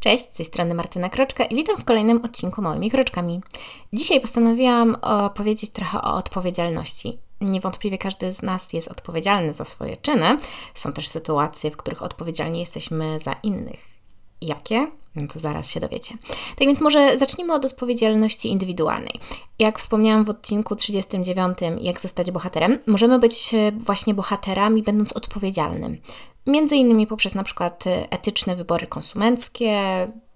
Cześć, 0.00 0.24
z 0.24 0.30
tej 0.30 0.46
strony 0.46 0.74
Martyna 0.74 1.08
Kroczka 1.08 1.44
i 1.44 1.56
witam 1.56 1.76
w 1.76 1.84
kolejnym 1.84 2.24
odcinku 2.24 2.62
Małymi 2.62 2.90
Kroczkami. 2.90 3.40
Dzisiaj 3.92 4.20
postanowiłam 4.20 4.96
opowiedzieć 5.02 5.70
trochę 5.70 6.02
o 6.02 6.14
odpowiedzialności. 6.14 7.18
Niewątpliwie 7.40 7.98
każdy 7.98 8.32
z 8.32 8.42
nas 8.42 8.72
jest 8.72 8.88
odpowiedzialny 8.88 9.52
za 9.52 9.64
swoje 9.64 9.96
czyny. 9.96 10.36
Są 10.74 10.92
też 10.92 11.08
sytuacje, 11.08 11.70
w 11.70 11.76
których 11.76 12.02
odpowiedzialni 12.02 12.60
jesteśmy 12.60 13.20
za 13.20 13.32
innych. 13.32 13.80
Jakie? 14.40 14.86
No 15.14 15.26
to 15.32 15.38
zaraz 15.38 15.70
się 15.70 15.80
dowiecie. 15.80 16.14
Tak 16.58 16.68
więc 16.68 16.80
może 16.80 17.18
zacznijmy 17.18 17.54
od 17.54 17.64
odpowiedzialności 17.64 18.48
indywidualnej. 18.48 19.20
Jak 19.58 19.78
wspomniałam 19.78 20.24
w 20.24 20.30
odcinku 20.30 20.76
39, 20.76 21.58
jak 21.80 22.00
zostać 22.00 22.30
bohaterem, 22.30 22.78
możemy 22.86 23.18
być 23.18 23.54
właśnie 23.78 24.14
bohaterami, 24.14 24.82
będąc 24.82 25.12
odpowiedzialnym. 25.12 25.98
Między 26.48 26.76
innymi 26.76 27.06
poprzez 27.06 27.34
na 27.34 27.44
przykład 27.44 27.86
y, 27.86 28.10
etyczne 28.10 28.56
wybory 28.56 28.86
konsumenckie. 28.86 29.72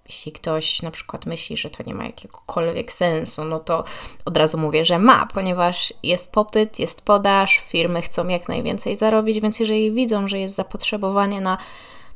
Jeśli 0.05 0.31
ktoś 0.31 0.81
na 0.81 0.91
przykład 0.91 1.25
myśli, 1.25 1.57
że 1.57 1.69
to 1.69 1.83
nie 1.83 1.95
ma 1.95 2.05
jakiegokolwiek 2.05 2.91
sensu, 2.91 3.45
no 3.45 3.59
to 3.59 3.83
od 4.25 4.37
razu 4.37 4.57
mówię, 4.57 4.85
że 4.85 4.99
ma, 4.99 5.27
ponieważ 5.33 5.93
jest 6.03 6.31
popyt, 6.31 6.79
jest 6.79 7.01
podaż, 7.01 7.57
firmy 7.57 8.01
chcą 8.01 8.27
jak 8.27 8.47
najwięcej 8.47 8.95
zarobić, 8.95 9.39
więc 9.39 9.59
jeżeli 9.59 9.91
widzą, 9.91 10.27
że 10.27 10.39
jest 10.39 10.55
zapotrzebowanie 10.55 11.41
na 11.41 11.57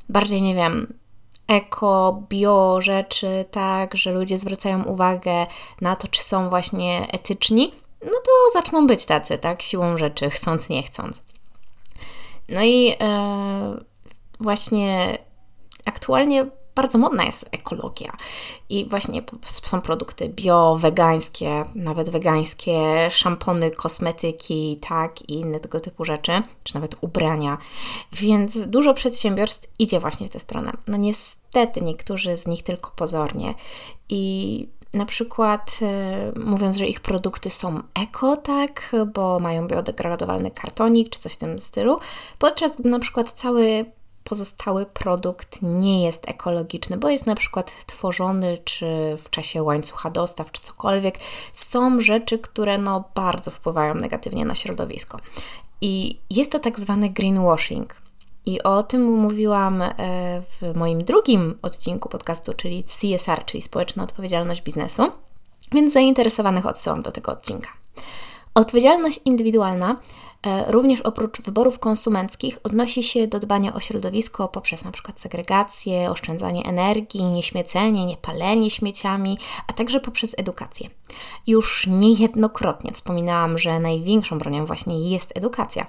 bardziej, 0.10 0.42
nie 0.42 0.56
wiem, 0.56 0.94
eko, 1.48 2.24
bio 2.30 2.82
rzeczy, 2.82 3.46
tak, 3.52 3.96
że 3.96 4.12
ludzie 4.12 4.38
zwracają 4.38 4.84
uwagę 4.84 5.46
na 5.82 5.96
to, 5.96 6.08
czy 6.08 6.24
są 6.24 6.50
właśnie 6.50 7.08
etyczni, 7.12 7.72
no 8.06 8.12
to 8.12 8.52
zaczną 8.54 8.88
być 8.88 9.06
tacy, 9.06 9.38
tak, 9.38 9.62
siłą 9.62 9.98
rzeczy, 9.98 10.30
chcąc, 10.30 10.70
nie 10.70 10.84
chcąc. 10.84 11.24
No 12.50 12.64
i 12.64 12.96
e, 13.02 13.78
właśnie 14.40 15.18
aktualnie 15.86 16.46
bardzo 16.78 16.98
modna 16.98 17.24
jest 17.24 17.50
ekologia. 17.52 18.12
I 18.70 18.86
właśnie 18.90 19.22
są 19.64 19.82
produkty 19.82 20.30
bio, 20.30 20.76
wegańskie, 20.80 21.66
nawet 21.76 22.10
wegańskie, 22.10 23.08
szampony, 23.12 23.72
kosmetyki, 23.72 24.80
tak, 24.90 25.22
i 25.30 25.34
inne 25.34 25.60
tego 25.60 25.80
typu 25.80 26.06
rzeczy, 26.06 26.32
czy 26.64 26.76
nawet 26.76 26.98
ubrania. 27.02 27.58
Więc 28.12 28.68
dużo 28.68 28.94
przedsiębiorstw 28.94 29.72
idzie 29.80 30.00
właśnie 30.00 30.28
w 30.28 30.30
tę 30.30 30.40
stronę. 30.40 30.72
No 30.88 30.98
niestety 30.98 31.82
niektórzy 31.82 32.38
z 32.38 32.48
nich 32.48 32.64
tylko 32.64 32.92
pozornie. 32.92 33.54
I 34.10 34.70
na 34.94 35.06
przykład 35.06 35.80
y, 36.36 36.40
mówiąc, 36.40 36.78
że 36.78 36.86
ich 36.86 37.00
produkty 37.00 37.50
są 37.50 37.82
eko, 38.04 38.38
tak, 38.38 38.96
bo 39.14 39.40
mają 39.40 39.68
biodegradowalny 39.68 40.52
kartonik 40.52 41.10
czy 41.10 41.20
coś 41.20 41.34
w 41.34 41.38
tym 41.38 41.62
stylu, 41.62 42.00
podczas 42.40 42.76
gdy 42.76 42.90
na 42.90 43.00
przykład 43.00 43.32
cały 43.32 43.86
pozostały 44.24 44.86
produkt 44.86 45.60
nie 45.62 46.06
jest 46.06 46.30
ekologiczny, 46.30 46.98
bo 46.98 47.10
jest 47.10 47.26
na 47.26 47.36
przykład 47.36 47.86
tworzony 47.86 48.58
czy 48.58 49.16
w 49.18 49.30
czasie 49.30 49.64
łańcucha 49.64 50.10
dostaw, 50.10 50.52
czy 50.52 50.62
cokolwiek. 50.62 51.18
Są 51.54 52.02
rzeczy, 52.02 52.40
które 52.40 52.78
no 52.78 53.04
bardzo 53.16 53.52
wpływają 53.52 53.96
negatywnie 53.96 54.46
na 54.46 54.56
środowisko. 54.56 55.20
I 55.82 56.20
jest 56.30 56.52
to 56.52 56.60
tak 56.60 56.80
zwany 56.80 57.10
greenwashing. 57.10 58.07
I 58.48 58.64
o 58.64 58.84
tym 58.84 59.04
mówiłam 59.04 59.82
e, 59.82 59.92
w 60.42 60.76
moim 60.76 61.04
drugim 61.04 61.58
odcinku 61.62 62.10
podcastu, 62.10 62.54
czyli 62.54 62.84
CSR, 62.84 63.46
czyli 63.46 63.62
Społeczna 63.62 64.04
Odpowiedzialność 64.04 64.62
Biznesu, 64.62 65.04
więc 65.72 65.94
zainteresowanych 65.94 66.66
odsyłam 66.66 67.02
do 67.02 67.12
tego 67.12 67.32
odcinka. 67.32 67.70
Odpowiedzialność 68.56 69.20
indywidualna 69.26 69.96
e, 70.48 70.72
również 70.72 71.02
oprócz 71.02 71.42
wyborów 71.42 71.80
konsumenckich 71.80 72.58
odnosi 72.64 73.04
się 73.04 73.28
do 73.28 73.40
dbania 73.40 73.74
o 73.74 73.80
środowisko 73.80 74.48
poprzez 74.48 74.84
przykład 74.92 75.20
segregację, 75.20 76.12
oszczędzanie 76.12 76.66
energii, 76.66 77.24
nieśmiecenie, 77.24 78.06
niepalenie 78.06 78.70
śmieciami, 78.70 79.38
a 79.68 79.74
także 79.74 80.00
poprzez 80.00 80.36
edukację. 80.38 80.90
Już 81.48 81.88
niejednokrotnie 81.88 82.92
wspominałam, 82.92 83.58
że 83.58 83.80
największą 83.80 84.38
bronią 84.38 84.66
właśnie 84.66 85.10
jest 85.10 85.38
edukacja 85.38 85.86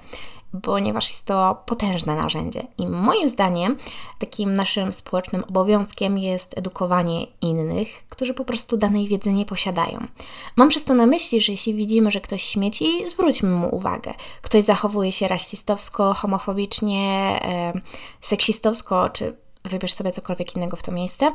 ponieważ 0.62 1.10
jest 1.10 1.24
to 1.24 1.62
potężne 1.66 2.16
narzędzie. 2.16 2.66
I 2.78 2.86
moim 2.86 3.28
zdaniem 3.28 3.78
takim 4.18 4.54
naszym 4.54 4.92
społecznym 4.92 5.44
obowiązkiem 5.44 6.18
jest 6.18 6.58
edukowanie 6.58 7.26
innych, 7.40 7.88
którzy 8.08 8.34
po 8.34 8.44
prostu 8.44 8.76
danej 8.76 9.08
wiedzy 9.08 9.32
nie 9.32 9.46
posiadają. 9.46 10.06
Mam 10.56 10.68
przez 10.68 10.84
to 10.84 10.94
na 10.94 11.06
myśli, 11.06 11.40
że 11.40 11.52
jeśli 11.52 11.74
widzimy, 11.74 12.10
że 12.10 12.20
ktoś 12.20 12.42
śmieci, 12.42 13.08
zwróćmy 13.08 13.50
mu 13.50 13.74
uwagę. 13.74 14.14
Ktoś 14.42 14.62
zachowuje 14.62 15.12
się 15.12 15.28
rasistowsko, 15.28 16.14
homofobicznie, 16.14 17.40
seksistowsko, 18.20 19.08
czy 19.08 19.36
wybierz 19.64 19.92
sobie 19.92 20.12
cokolwiek 20.12 20.56
innego 20.56 20.76
w 20.76 20.82
to 20.82 20.92
miejsce, 20.92 21.32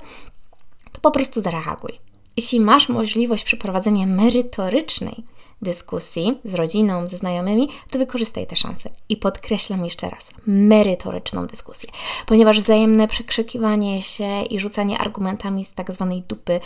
to 0.91 1.01
po 1.01 1.11
prostu 1.11 1.41
zareaguj. 1.41 2.02
Jeśli 2.37 2.59
masz 2.59 2.89
możliwość 2.89 3.43
przeprowadzenia 3.43 4.05
merytorycznej 4.05 5.23
dyskusji 5.61 6.39
z 6.43 6.53
rodziną, 6.53 7.07
ze 7.07 7.17
znajomymi, 7.17 7.69
to 7.91 7.99
wykorzystaj 7.99 8.47
te 8.47 8.55
szanse. 8.55 8.89
I 9.09 9.17
podkreślam 9.17 9.85
jeszcze 9.85 10.09
raz, 10.09 10.31
merytoryczną 10.47 11.47
dyskusję, 11.47 11.89
ponieważ 12.25 12.59
wzajemne 12.59 13.07
przekrzykiwanie 13.07 14.01
się 14.01 14.43
i 14.43 14.59
rzucanie 14.59 14.99
argumentami 14.99 15.65
z 15.65 15.73
tak 15.73 15.93
zwanej 15.93 16.21
dupy 16.21 16.59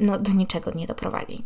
no, 0.00 0.18
do 0.18 0.32
niczego 0.32 0.70
nie 0.74 0.86
doprowadzi. 0.86 1.44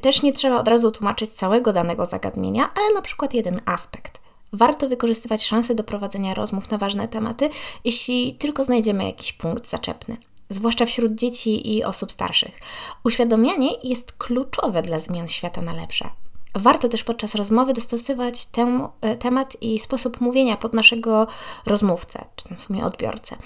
Też 0.00 0.22
nie 0.22 0.32
trzeba 0.32 0.60
od 0.60 0.68
razu 0.68 0.90
tłumaczyć 0.90 1.30
całego 1.30 1.72
danego 1.72 2.06
zagadnienia, 2.06 2.70
ale 2.74 2.94
na 2.94 3.02
przykład 3.02 3.34
jeden 3.34 3.60
aspekt. 3.64 4.20
Warto 4.52 4.88
wykorzystywać 4.88 5.44
szanse 5.44 5.74
do 5.74 5.84
prowadzenia 5.84 6.34
rozmów 6.34 6.70
na 6.70 6.78
ważne 6.78 7.08
tematy, 7.08 7.50
jeśli 7.84 8.34
tylko 8.34 8.64
znajdziemy 8.64 9.04
jakiś 9.04 9.32
punkt 9.32 9.68
zaczepny 9.68 10.16
zwłaszcza 10.48 10.86
wśród 10.86 11.14
dzieci 11.14 11.74
i 11.76 11.84
osób 11.84 12.12
starszych. 12.12 12.58
Uświadomianie 13.04 13.68
jest 13.82 14.12
kluczowe 14.12 14.82
dla 14.82 14.98
zmian 14.98 15.28
świata 15.28 15.62
na 15.62 15.72
lepsze. 15.72 16.10
Warto 16.54 16.88
też 16.88 17.04
podczas 17.04 17.34
rozmowy 17.34 17.72
dostosować 17.72 18.46
ten 18.46 18.88
temat 19.20 19.56
i 19.60 19.78
sposób 19.78 20.20
mówienia 20.20 20.56
pod 20.56 20.74
naszego 20.74 21.26
rozmówcę, 21.66 22.24
czy 22.36 22.54
w 22.54 22.62
sumie 22.62 22.84
odbiorcę. 22.84 23.36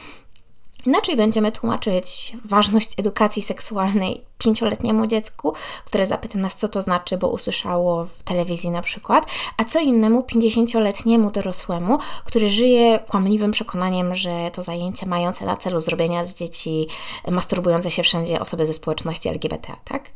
Inaczej 0.88 1.16
będziemy 1.16 1.52
tłumaczyć 1.52 2.36
ważność 2.44 2.98
edukacji 2.98 3.42
seksualnej 3.42 4.24
pięcioletniemu 4.38 5.06
dziecku, 5.06 5.52
które 5.84 6.06
zapyta 6.06 6.38
nas, 6.38 6.56
co 6.56 6.68
to 6.68 6.82
znaczy, 6.82 7.18
bo 7.18 7.28
usłyszało 7.28 8.04
w 8.04 8.22
telewizji 8.22 8.70
na 8.70 8.82
przykład, 8.82 9.26
a 9.56 9.64
co 9.64 9.80
innemu 9.80 10.22
pięćdziesięcioletniemu 10.22 11.30
dorosłemu, 11.30 11.98
który 12.24 12.48
żyje 12.48 12.98
kłamliwym 12.98 13.50
przekonaniem, 13.50 14.14
że 14.14 14.50
to 14.52 14.62
zajęcie 14.62 15.06
mające 15.06 15.46
na 15.46 15.56
celu 15.56 15.80
zrobienia 15.80 16.26
z 16.26 16.34
dzieci 16.34 16.86
masturbujące 17.30 17.90
się 17.90 18.02
wszędzie 18.02 18.40
osoby 18.40 18.66
ze 18.66 18.74
społeczności 18.74 19.28
LGBT, 19.28 19.72
tak? 19.84 20.10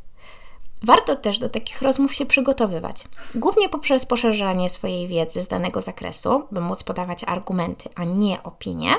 Warto 0.83 1.15
też 1.15 1.39
do 1.39 1.49
takich 1.49 1.81
rozmów 1.81 2.13
się 2.13 2.25
przygotowywać, 2.25 3.03
głównie 3.35 3.69
poprzez 3.69 4.05
poszerzanie 4.05 4.69
swojej 4.69 5.07
wiedzy 5.07 5.41
z 5.41 5.47
danego 5.47 5.81
zakresu, 5.81 6.43
by 6.51 6.61
móc 6.61 6.83
podawać 6.83 7.23
argumenty, 7.23 7.89
a 7.95 8.03
nie 8.03 8.43
opinie. 8.43 8.95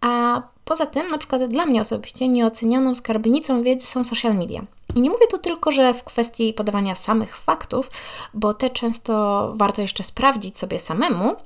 A 0.00 0.42
poza 0.68 0.86
tym, 0.86 1.10
na 1.10 1.18
przykład 1.18 1.44
dla 1.44 1.66
mnie 1.66 1.80
osobiście, 1.80 2.28
nieocenioną 2.28 2.94
skarbnicą 2.94 3.62
wiedzy 3.62 3.86
są 3.86 4.04
social 4.04 4.34
media. 4.34 4.62
I 4.94 5.00
nie 5.00 5.10
mówię 5.10 5.26
tu 5.30 5.38
tylko, 5.38 5.72
że 5.72 5.94
w 5.94 6.04
kwestii 6.04 6.52
podawania 6.52 6.94
samych 6.94 7.36
faktów, 7.36 7.90
bo 8.34 8.54
te 8.54 8.70
często 8.70 9.52
warto 9.54 9.82
jeszcze 9.82 10.04
sprawdzić 10.04 10.58
sobie 10.58 10.78
samemu, 10.78 11.36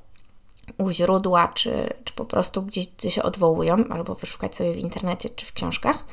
u 0.79 0.91
źródła, 0.91 1.49
czy, 1.49 1.93
czy 2.05 2.13
po 2.15 2.25
prostu 2.25 2.63
gdzieś, 2.63 2.89
gdzie 2.89 3.11
się 3.11 3.23
odwołują, 3.23 3.85
albo 3.91 4.15
wyszukać 4.15 4.57
sobie 4.57 4.73
w 4.73 4.79
internecie 4.79 5.29
czy 5.29 5.47
w 5.47 5.53
książkach, 5.53 6.05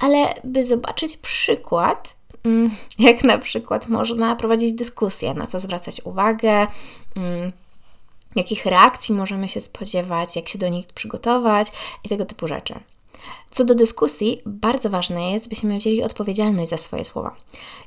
ale 0.00 0.34
by 0.44 0.64
zobaczyć 0.64 1.16
przykład, 1.16 2.16
Mm, 2.46 2.70
jak 2.98 3.24
na 3.24 3.38
przykład 3.38 3.88
można 3.88 4.36
prowadzić 4.36 4.72
dyskusję, 4.72 5.34
na 5.34 5.46
co 5.46 5.60
zwracać 5.60 6.00
uwagę, 6.04 6.66
mm, 7.16 7.52
jakich 8.36 8.66
reakcji 8.66 9.14
możemy 9.14 9.48
się 9.48 9.60
spodziewać, 9.60 10.36
jak 10.36 10.48
się 10.48 10.58
do 10.58 10.68
nich 10.68 10.86
przygotować 10.86 11.68
i 12.04 12.08
tego 12.08 12.24
typu 12.24 12.46
rzeczy. 12.46 12.74
Co 13.50 13.64
do 13.64 13.74
dyskusji, 13.74 14.40
bardzo 14.46 14.90
ważne 14.90 15.30
jest, 15.30 15.48
byśmy 15.48 15.78
wzięli 15.78 16.02
odpowiedzialność 16.02 16.70
za 16.70 16.76
swoje 16.76 17.04
słowa. 17.04 17.36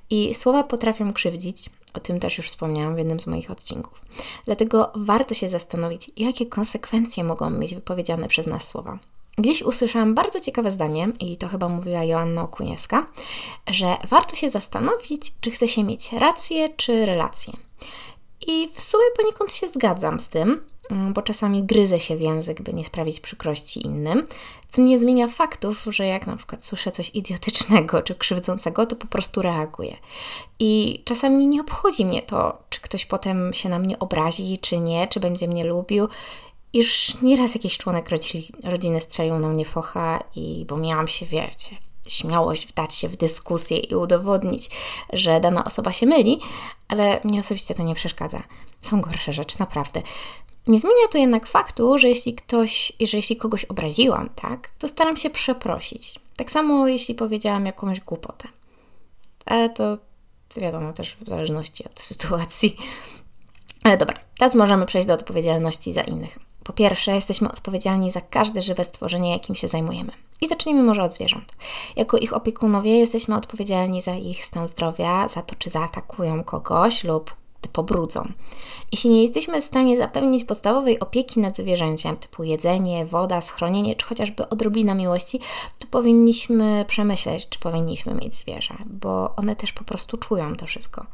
I 0.09 0.33
słowa 0.33 0.63
potrafią 0.63 1.13
krzywdzić, 1.13 1.69
o 1.93 1.99
tym 1.99 2.19
też 2.19 2.37
już 2.37 2.47
wspomniałam 2.47 2.95
w 2.95 2.97
jednym 2.97 3.19
z 3.19 3.27
moich 3.27 3.51
odcinków. 3.51 4.01
Dlatego 4.45 4.91
warto 4.95 5.33
się 5.33 5.49
zastanowić, 5.49 6.11
jakie 6.17 6.45
konsekwencje 6.45 7.23
mogą 7.23 7.49
mieć 7.49 7.75
wypowiedziane 7.75 8.27
przez 8.27 8.47
nas 8.47 8.67
słowa. 8.67 8.99
Gdzieś 9.37 9.61
usłyszałam 9.61 10.15
bardzo 10.15 10.39
ciekawe 10.39 10.71
zdanie, 10.71 11.07
i 11.19 11.37
to 11.37 11.47
chyba 11.47 11.69
mówiła 11.69 12.03
Joanna 12.03 12.41
Okuniewska, 12.41 13.05
że 13.67 13.97
warto 14.09 14.35
się 14.35 14.49
zastanowić, 14.49 15.33
czy 15.41 15.51
chce 15.51 15.67
się 15.67 15.83
mieć 15.83 16.11
rację, 16.11 16.69
czy 16.69 17.05
relację. 17.05 17.53
I 18.47 18.67
w 18.67 18.81
sumie 18.81 19.03
poniekąd 19.17 19.53
się 19.53 19.67
zgadzam 19.67 20.19
z 20.19 20.29
tym, 20.29 20.61
mm, 20.91 21.13
bo 21.13 21.21
czasami 21.21 21.63
gryzę 21.63 21.99
się 21.99 22.15
w 22.15 22.21
język, 22.21 22.61
by 22.61 22.73
nie 22.73 22.85
sprawić 22.85 23.19
przykrości 23.19 23.87
innym, 23.87 24.27
co 24.69 24.81
nie 24.81 24.99
zmienia 24.99 25.27
faktów, 25.27 25.85
że 25.89 26.05
jak 26.05 26.27
na 26.27 26.35
przykład 26.35 26.65
słyszę 26.65 26.91
coś 26.91 27.15
idiotycznego 27.15 28.01
czy 28.01 28.15
krzywdzącego, 28.15 28.85
to 28.85 28.95
po 28.95 29.07
prostu 29.07 29.41
reaguję. 29.41 29.97
I 30.59 31.01
czasami 31.05 31.47
nie 31.47 31.61
obchodzi 31.61 32.05
mnie 32.05 32.21
to, 32.21 32.57
czy 32.69 32.81
ktoś 32.81 33.05
potem 33.05 33.53
się 33.53 33.69
na 33.69 33.79
mnie 33.79 33.99
obrazi, 33.99 34.57
czy 34.61 34.77
nie, 34.77 35.07
czy 35.07 35.19
będzie 35.19 35.47
mnie 35.47 35.65
lubił. 35.65 36.07
Już 36.73 37.21
nieraz 37.21 37.55
jakiś 37.55 37.77
członek 37.77 38.09
rodziny 38.63 38.99
strzelił 38.99 39.39
na 39.39 39.49
mnie 39.49 39.65
focha 39.65 40.23
i 40.35 40.65
bo 40.67 40.77
miałam 40.77 41.07
się, 41.07 41.25
wiecie, 41.25 41.75
śmiałość 42.09 42.67
wdać 42.67 42.95
się 42.95 43.07
w 43.07 43.17
dyskusję 43.17 43.77
i 43.77 43.95
udowodnić, 43.95 44.69
że 45.13 45.39
dana 45.39 45.63
osoba 45.63 45.91
się 45.91 46.05
myli, 46.05 46.39
ale 46.87 47.19
mnie 47.23 47.39
osobiście 47.39 47.75
to 47.75 47.83
nie 47.83 47.95
przeszkadza. 47.95 48.43
Są 48.81 49.01
gorsze 49.01 49.33
rzeczy, 49.33 49.59
naprawdę. 49.59 50.01
Nie 50.67 50.79
zmienia 50.79 51.07
to 51.11 51.17
jednak 51.17 51.47
faktu, 51.47 51.97
że 51.97 52.09
jeśli 52.09 52.35
ktoś, 52.35 52.93
że 53.01 53.17
jeśli 53.17 53.35
kogoś 53.35 53.65
obraziłam, 53.65 54.29
tak, 54.35 54.69
to 54.77 54.87
staram 54.87 55.17
się 55.17 55.29
przeprosić. 55.29 56.19
Tak 56.37 56.51
samo 56.51 56.87
jeśli 56.87 57.15
powiedziałam 57.15 57.65
jakąś 57.65 57.99
głupotę. 57.99 58.47
Ale 59.45 59.69
to 59.69 59.97
wiadomo 60.57 60.93
też 60.93 61.17
w 61.21 61.29
zależności 61.29 61.85
od 61.85 61.99
sytuacji. 61.99 62.77
Ale 63.83 63.97
dobra, 63.97 64.19
teraz 64.37 64.55
możemy 64.55 64.85
przejść 64.85 65.07
do 65.07 65.13
odpowiedzialności 65.13 65.93
za 65.93 66.01
innych. 66.01 66.39
Po 66.69 66.73
pierwsze, 66.73 67.15
jesteśmy 67.15 67.49
odpowiedzialni 67.51 68.11
za 68.11 68.21
każde 68.21 68.61
żywe 68.61 68.85
stworzenie, 68.85 69.31
jakim 69.31 69.55
się 69.55 69.67
zajmujemy. 69.67 70.11
I 70.41 70.47
zacznijmy 70.47 70.83
może 70.83 71.03
od 71.03 71.13
zwierząt. 71.13 71.57
Jako 71.95 72.17
ich 72.17 72.33
opiekunowie 72.33 72.97
jesteśmy 72.97 73.35
odpowiedzialni 73.35 74.01
za 74.01 74.13
ich 74.13 74.45
stan 74.45 74.67
zdrowia, 74.67 75.27
za 75.27 75.41
to, 75.41 75.55
czy 75.55 75.69
zaatakują 75.69 76.43
kogoś 76.43 77.03
lub 77.03 77.35
pobrudzą. 77.73 78.31
Jeśli 78.91 79.09
nie 79.09 79.21
jesteśmy 79.21 79.61
w 79.61 79.63
stanie 79.63 79.97
zapewnić 79.97 80.43
podstawowej 80.43 80.99
opieki 80.99 81.39
nad 81.39 81.57
zwierzęciem, 81.57 82.17
typu 82.17 82.43
jedzenie, 82.43 83.05
woda, 83.05 83.41
schronienie, 83.41 83.95
czy 83.95 84.05
chociażby 84.05 84.49
odrobina 84.49 84.95
miłości, 84.95 85.39
to 85.79 85.87
powinniśmy 85.91 86.85
przemyśleć, 86.87 87.49
czy 87.49 87.59
powinniśmy 87.59 88.13
mieć 88.13 88.35
zwierzę, 88.35 88.73
bo 88.85 89.35
one 89.35 89.55
też 89.55 89.73
po 89.73 89.83
prostu 89.83 90.17
czują 90.17 90.55
to 90.55 90.65
wszystko. 90.65 91.05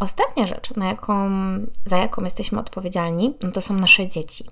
Ostatnia 0.00 0.46
rzecz, 0.46 0.76
na 0.76 0.88
jaką, 0.88 1.30
za 1.84 1.98
jaką 1.98 2.24
jesteśmy 2.24 2.60
odpowiedzialni, 2.60 3.34
no 3.42 3.50
to 3.50 3.60
są 3.60 3.74
nasze 3.74 4.08
dzieci. 4.08 4.44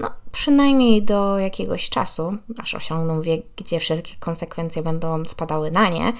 No, 0.00 0.10
przynajmniej 0.32 1.02
do 1.02 1.38
jakiegoś 1.38 1.90
czasu, 1.90 2.36
aż 2.58 2.74
osiągną 2.74 3.20
wiek, 3.22 3.46
gdzie 3.56 3.80
wszelkie 3.80 4.16
konsekwencje 4.18 4.82
będą 4.82 5.24
spadały 5.24 5.70
na 5.70 5.88
nie, 5.88 6.12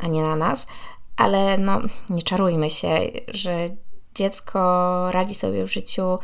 a 0.00 0.06
nie 0.06 0.22
na 0.22 0.36
nas, 0.36 0.66
ale 1.16 1.58
no, 1.58 1.80
nie 2.08 2.22
czarujmy 2.22 2.70
się, 2.70 2.98
że 3.28 3.68
dziecko 4.14 4.60
radzi 5.10 5.34
sobie 5.34 5.66
w 5.66 5.72
życiu 5.72 6.18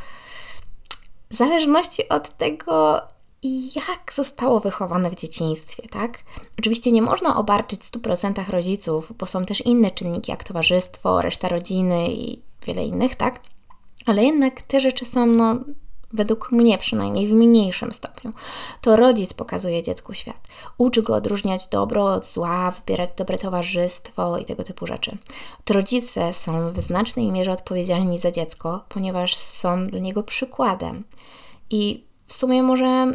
w 1.31 1.35
zależności 1.35 2.09
od 2.09 2.37
tego, 2.37 3.03
jak 3.77 4.13
zostało 4.13 4.61
wychowane 4.61 5.11
w 5.11 5.17
dzieciństwie, 5.17 5.83
tak? 5.91 6.19
Oczywiście 6.59 6.93
nie 6.93 7.03
można 7.03 7.37
obarczyć 7.37 7.81
w 7.81 7.91
100% 7.91 8.51
rodziców, 8.51 9.13
bo 9.19 9.27
są 9.27 9.45
też 9.45 9.61
inne 9.61 9.91
czynniki, 9.91 10.31
jak 10.31 10.45
towarzystwo, 10.45 11.23
reszta 11.23 11.49
rodziny 11.49 12.09
i 12.13 12.43
wiele 12.67 12.85
innych, 12.85 13.15
tak? 13.15 13.41
Ale 14.07 14.25
jednak 14.25 14.63
te 14.63 14.81
rzeczy 14.81 15.05
są, 15.05 15.27
no, 15.27 15.57
według 16.13 16.53
mnie 16.53 16.79
przynajmniej 16.79 17.29
w 17.29 17.33
mniejszym 17.33 17.93
stopniu. 17.93 18.33
To 18.81 18.97
rodzic 18.97 19.35
pokazuje 19.35 19.83
dziecku 19.83 20.15
świat. 20.15 20.49
Uczy 20.79 21.03
go 21.03 21.15
odróżniać 21.15 21.69
dobro 21.69 22.05
od 22.05 22.27
zła, 22.27 22.71
wybierać 22.71 23.11
dobre 23.17 23.39
towarzystwo 23.39 24.39
i 24.39 24.45
tego 24.45 24.65
typu 24.65 24.87
rzeczy. 24.87 25.19
To 25.65 25.75
rodzice 25.75 26.33
są 26.33 26.71
w 26.71 26.81
znacznej 26.81 27.33
mierze 27.33 27.53
odpowiedzialni 27.53 28.19
za 28.19 28.31
dziecko, 28.31 28.85
ponieważ 28.89 29.37
są 29.37 29.87
dla 29.87 30.01
niego 30.01 30.23
przykładem. 30.23 31.05
I 31.71 32.05
w 32.35 32.37
sumie 32.37 32.63
może, 32.63 33.07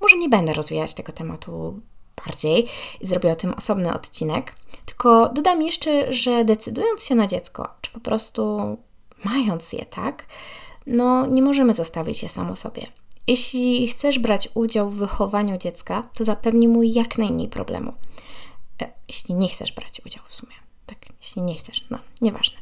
może 0.00 0.16
nie 0.18 0.28
będę 0.28 0.52
rozwijać 0.52 0.94
tego 0.94 1.12
tematu 1.12 1.80
bardziej 2.26 2.66
i 3.00 3.06
zrobię 3.06 3.32
o 3.32 3.36
tym 3.36 3.54
osobny 3.54 3.94
odcinek. 3.94 4.54
Tylko 4.86 5.28
dodam 5.28 5.62
jeszcze, 5.62 6.12
że 6.12 6.44
decydując 6.44 7.04
się 7.04 7.14
na 7.14 7.26
dziecko, 7.26 7.68
czy 7.80 7.90
po 7.90 8.00
prostu 8.00 8.76
mając 9.24 9.72
je, 9.72 9.86
tak, 9.86 10.26
no 10.86 11.26
nie 11.26 11.42
możemy 11.42 11.74
zostawić 11.74 12.22
je 12.22 12.28
samo 12.28 12.56
sobie. 12.56 12.86
Jeśli 13.26 13.88
chcesz 13.88 14.18
brać 14.18 14.48
udział 14.54 14.90
w 14.90 14.96
wychowaniu 14.96 15.58
dziecka, 15.58 16.08
to 16.18 16.24
zapewnij 16.24 16.68
mu 16.68 16.82
jak 16.82 17.18
najmniej 17.18 17.48
problemu. 17.48 17.92
E, 18.82 18.92
jeśli 19.08 19.34
nie 19.34 19.48
chcesz 19.48 19.72
brać 19.72 20.00
udziału 20.06 20.26
w 20.28 20.34
sumie, 20.34 20.54
tak, 20.86 20.98
jeśli 21.22 21.42
nie 21.42 21.54
chcesz, 21.54 21.86
no, 21.90 21.98
nieważne. 22.20 22.58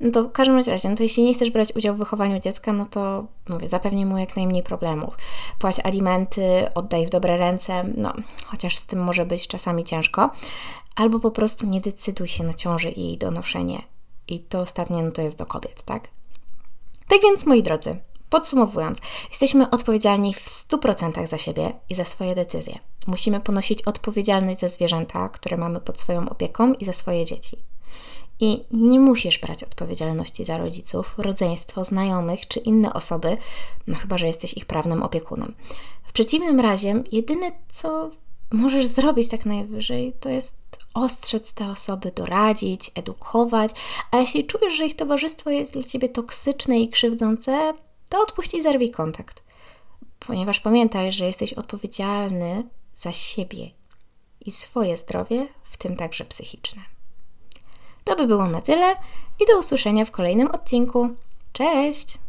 No 0.00 0.10
to 0.10 0.24
w 0.24 0.32
każdym 0.32 0.56
razie, 0.56 0.88
no 0.88 0.96
to 0.96 1.02
jeśli 1.02 1.22
nie 1.22 1.34
chcesz 1.34 1.50
brać 1.50 1.76
udziału 1.76 1.96
w 1.96 1.98
wychowaniu 1.98 2.40
dziecka, 2.40 2.72
no 2.72 2.86
to 2.86 3.26
mówię, 3.48 3.68
zapewnij 3.68 4.06
mu 4.06 4.18
jak 4.18 4.36
najmniej 4.36 4.62
problemów. 4.62 5.14
Płać 5.58 5.80
alimenty, 5.80 6.42
oddaj 6.74 7.06
w 7.06 7.10
dobre 7.10 7.36
ręce, 7.36 7.84
no, 7.96 8.12
chociaż 8.46 8.76
z 8.76 8.86
tym 8.86 9.04
może 9.04 9.26
być 9.26 9.48
czasami 9.48 9.84
ciężko, 9.84 10.30
albo 10.96 11.20
po 11.20 11.30
prostu 11.30 11.66
nie 11.66 11.80
decyduj 11.80 12.28
się 12.28 12.44
na 12.44 12.54
ciążę 12.54 12.90
i 12.90 13.06
jej 13.06 13.18
donoszenie. 13.18 13.82
I 14.28 14.40
to 14.40 14.60
ostatnie, 14.60 15.02
no 15.02 15.10
to 15.10 15.22
jest 15.22 15.38
do 15.38 15.46
kobiet, 15.46 15.82
tak? 15.82 16.08
Tak 17.08 17.18
więc, 17.22 17.46
moi 17.46 17.62
drodzy, 17.62 17.96
podsumowując, 18.34 18.98
jesteśmy 19.30 19.70
odpowiedzialni 19.70 20.34
w 20.34 20.38
100% 20.38 21.26
za 21.26 21.38
siebie 21.38 21.72
i 21.88 21.94
za 21.94 22.04
swoje 22.04 22.34
decyzje. 22.34 22.78
Musimy 23.06 23.40
ponosić 23.40 23.82
odpowiedzialność 23.82 24.60
za 24.60 24.68
zwierzęta, 24.68 25.28
które 25.28 25.56
mamy 25.56 25.80
pod 25.80 25.98
swoją 25.98 26.28
opieką 26.28 26.72
i 26.72 26.84
za 26.84 26.92
swoje 26.92 27.24
dzieci. 27.24 27.56
I 28.40 28.64
nie 28.70 29.00
musisz 29.00 29.38
brać 29.38 29.64
odpowiedzialności 29.64 30.44
za 30.44 30.58
rodziców, 30.58 31.14
rodzeństwo, 31.18 31.84
znajomych 31.84 32.48
czy 32.48 32.60
inne 32.60 32.92
osoby, 32.92 33.36
no 33.86 33.96
chyba, 33.96 34.18
że 34.18 34.26
jesteś 34.26 34.54
ich 34.54 34.66
prawnym 34.66 35.02
opiekunem. 35.02 35.54
W 36.02 36.12
przeciwnym 36.12 36.60
razie, 36.60 37.02
jedyne 37.12 37.52
co 37.70 38.10
możesz 38.52 38.86
zrobić 38.86 39.28
tak 39.28 39.46
najwyżej, 39.46 40.12
to 40.20 40.28
jest 40.28 40.56
ostrzec 40.94 41.52
te 41.52 41.70
osoby, 41.70 42.12
doradzić, 42.16 42.90
edukować, 42.94 43.70
a 44.10 44.18
jeśli 44.18 44.46
czujesz, 44.46 44.74
że 44.74 44.86
ich 44.86 44.96
towarzystwo 44.96 45.50
jest 45.50 45.72
dla 45.72 45.82
ciebie 45.82 46.08
toksyczne 46.08 46.80
i 46.80 46.88
krzywdzące, 46.88 47.74
to 48.14 48.22
odpuść 48.22 48.54
i 48.54 48.62
zerwij 48.62 48.90
kontakt. 48.90 49.42
Ponieważ 50.20 50.60
pamiętaj, 50.60 51.12
że 51.12 51.26
jesteś 51.26 51.52
odpowiedzialny 51.52 52.68
za 52.94 53.12
siebie 53.12 53.70
i 54.40 54.50
swoje 54.50 54.96
zdrowie, 54.96 55.48
w 55.62 55.76
tym 55.76 55.96
także 55.96 56.24
psychiczne. 56.24 56.82
To 58.04 58.16
by 58.16 58.26
było 58.26 58.46
na 58.46 58.62
tyle 58.62 58.96
i 59.40 59.46
do 59.52 59.58
usłyszenia 59.58 60.04
w 60.04 60.10
kolejnym 60.10 60.48
odcinku. 60.48 61.08
Cześć! 61.52 62.18